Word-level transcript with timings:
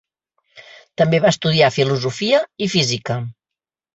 També 1.01 1.19
va 1.25 1.33
estudiar 1.35 1.69
filosofia 1.75 2.39
i 2.67 2.69
física. 2.77 3.19